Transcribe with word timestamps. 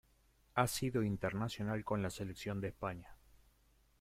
Ha 0.55 0.65
sido 0.65 1.03
internacional 1.03 1.83
con 1.85 2.01
la 2.01 2.09
Selección 2.09 2.59
de 2.59 2.69
España. 2.69 3.15